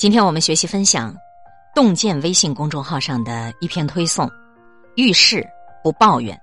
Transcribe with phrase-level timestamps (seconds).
[0.00, 1.14] 今天我们学习分享
[1.74, 4.26] 洞见微信公众号上的一篇推送：
[4.94, 5.46] 遇事
[5.84, 6.40] 不抱怨。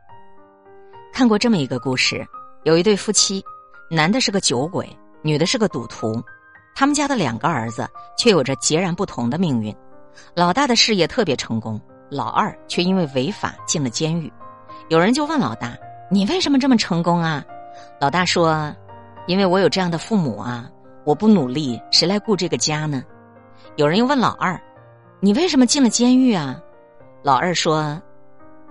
[1.12, 2.24] 看过这么一个故事，
[2.66, 3.43] 有一对夫妻，
[3.90, 4.88] 男的是个酒鬼，
[5.24, 6.22] 女的是个赌徒，
[6.75, 9.76] 他们家的两个儿子却有着截然不同的命运。
[10.36, 11.82] 老大的事业特别成功，
[12.12, 14.32] 老二却因为违法进了监狱。
[14.89, 15.76] 有人就问老大
[16.12, 17.44] ：“你为什么这么成功啊？”
[18.00, 18.71] 老大说
[19.26, 20.70] ：“因为我有这样的父母啊，
[21.04, 23.02] 我不努力，谁来顾这个家呢？”
[23.76, 24.60] 有人又问老二
[25.20, 26.60] ：“你为什么进了监狱啊？”
[27.24, 28.02] 老二说：“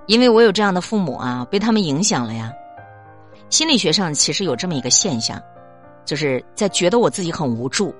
[0.06, 2.52] 因为我有这样的父母啊，被他们影响了呀。”
[3.50, 5.40] 心理学上其实有这么一个现象，
[6.04, 7.94] 就是在觉得我自己很无助，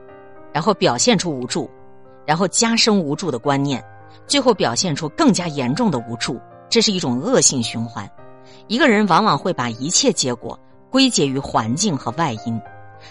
[0.52, 1.70] 然后表现出无助，
[2.24, 3.84] 然后加深无助的观念，
[4.26, 8.08] 最后表现出更加严重的无助，这是一种恶性循环。
[8.66, 10.58] 一个人往往会把一切结果
[10.90, 12.60] 归结于环境和外因，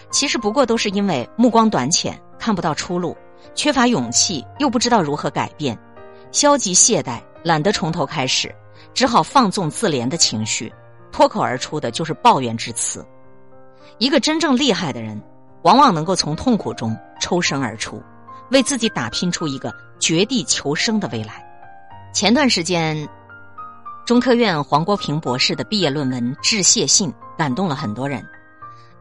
[0.09, 3.15] 其实不过都是因为目光短浅，看不到出路。
[3.53, 5.77] 缺乏勇气，又不知道如何改变，
[6.31, 8.53] 消极懈怠，懒得从头开始，
[8.93, 10.73] 只好放纵自怜的情绪，
[11.11, 13.05] 脱口而出的就是抱怨之词。
[13.97, 15.21] 一个真正厉害的人，
[15.61, 18.01] 往往能够从痛苦中抽身而出，
[18.51, 21.45] 为自己打拼出一个绝地求生的未来。
[22.13, 23.07] 前段时间，
[24.05, 28.25] 中科院黄国平博士的毕业论文致谢信感动了很多人。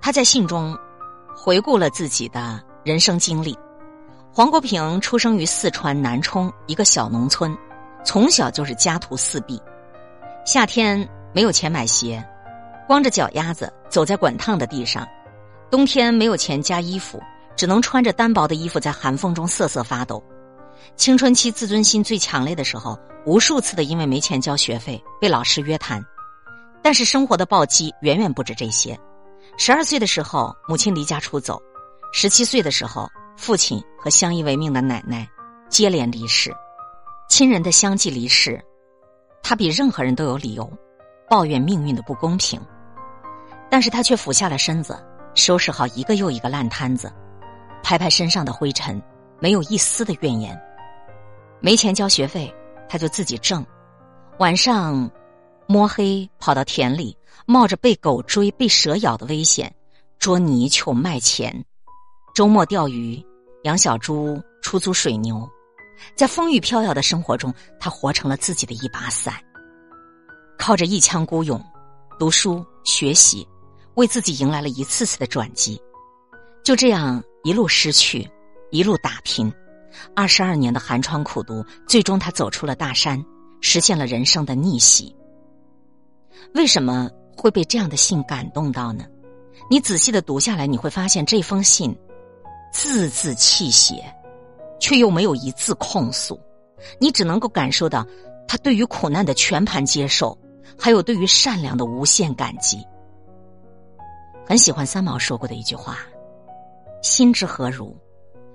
[0.01, 0.77] 他在信中
[1.37, 3.59] 回顾了自己的人生经历。
[4.37, 7.57] 黄国平出生于四川南充一个小农村，
[8.05, 9.63] 从小就是家徒四壁。
[10.45, 12.21] 夏天没有钱买鞋，
[12.85, 15.05] 光着脚丫子走在滚烫的地上；
[15.71, 17.23] 冬天没有钱加衣服，
[17.55, 20.21] 只能穿着单薄的衣服在寒风中瑟瑟发抖。
[20.97, 26.05] 青春期自尊心最强烈的时候，无数次的因为没钱交学费被老师约谈。
[26.83, 28.99] 但是生活的暴击远远不止这些。
[29.57, 31.55] 十二岁的时候，母亲离家出走；
[32.13, 33.09] 十七岁的时候。
[33.37, 35.29] 父亲和相依为命的奶奶
[35.69, 36.55] 接连离世，
[37.29, 38.63] 亲人的相继离世，
[39.43, 40.71] 他比任何人都有理由
[41.29, 42.61] 抱怨命运的不公平。
[43.71, 44.97] 但是他却俯下了身子，
[45.35, 47.13] 收拾好一个又一个烂摊子，
[47.83, 49.03] 拍拍身上的灰尘，
[49.41, 50.59] 没有一丝的怨言。
[51.61, 52.55] 没钱交学费，
[52.89, 53.67] 他就自己挣。
[54.39, 55.11] 晚上
[55.67, 59.75] 摸黑跑到田里，冒着被狗追、被蛇咬的危险，
[60.19, 61.65] 捉泥鳅卖钱。
[62.35, 63.25] 周末钓鱼、
[63.63, 65.49] 养小猪、出租水牛，
[66.17, 69.35] 在风雨飘摇的生活中，他活成了自己的一把伞。
[70.59, 71.65] 靠着一腔孤勇，
[72.19, 73.47] 读书学习，
[73.95, 75.81] 为自己迎来了一次次的转机。
[76.65, 78.29] 就这样一路失去，
[78.73, 79.53] 一路打拼，
[80.17, 83.25] 二十二年的寒窗苦读，最终他走出了大山，
[83.61, 85.15] 实现了人生的逆袭。
[86.55, 89.05] 为什么会被这样的信感动到呢？
[89.71, 91.97] 你仔细的读下来，你会发现这封信。
[92.75, 94.05] 字字泣血，
[94.81, 96.39] 却又没有一字控诉，
[96.99, 98.05] 你只能够感受到
[98.49, 100.37] 他对于苦难的全盘接受，
[100.77, 102.85] 还有对于善良的无限感激。
[104.45, 105.99] 很喜欢三毛说过的一句话
[107.01, 107.97] ：“心之何如？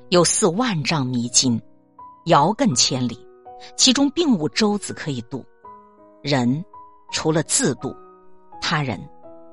[0.10, 1.60] 有似万丈迷津，
[2.26, 3.26] 遥亘千里，
[3.78, 5.44] 其中并无舟子可以渡。
[6.22, 6.64] 人
[7.14, 7.96] 除了自渡，
[8.62, 9.00] 他人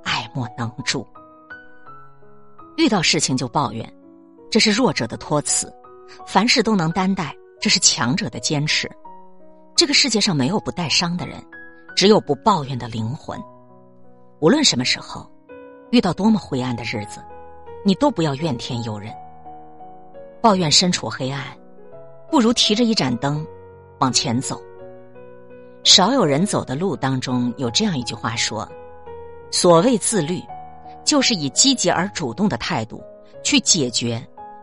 [0.03, 1.07] 爱莫能助。
[2.77, 3.91] 遇到事情就抱怨。”
[4.57, 5.71] 这是弱者的托词，
[6.27, 7.27] 凡事都能担待；
[7.61, 8.91] 这是强者的坚持。
[9.77, 11.45] 这个世界上没有不带伤的人，
[11.95, 13.39] 只有不抱怨的灵魂。
[14.41, 15.31] 无论什么时候，
[15.91, 17.23] 遇到多么灰暗的日子，
[17.85, 19.13] 你都不要怨天尤人。
[20.41, 21.45] 抱怨身处黑暗，
[22.31, 23.47] 不如提着一盏灯
[23.99, 24.59] 往前走。
[25.85, 28.67] 少有人走的路当中有这样一句话说
[29.53, 30.43] ：“所谓自律，
[31.05, 33.05] 就是以积极而主动的态度
[33.45, 34.19] 去解决。”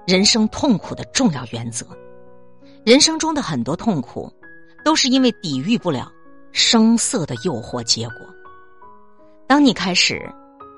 [0.06, 1.86] 人生痛苦的重要原则，
[2.86, 4.30] 人生中的很多痛苦，
[4.84, 6.12] 都是因为抵御不了
[6.52, 8.18] 声色的诱惑结果。
[9.48, 10.22] 当你开始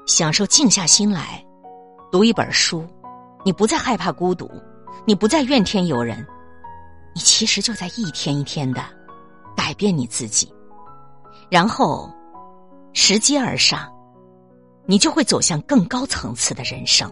[0.05, 1.43] 享受静下心来
[2.11, 2.85] 读一本书，
[3.43, 4.49] 你不再害怕孤独，
[5.05, 6.23] 你不再怨天尤人，
[7.15, 8.83] 你其实就在一天一天的
[9.55, 10.53] 改变你自己，
[11.49, 12.13] 然后
[12.93, 13.91] 拾阶而上，
[14.85, 17.11] 你就会走向更高层次的人生。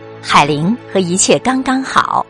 [0.21, 2.25] 海玲和一切刚刚好。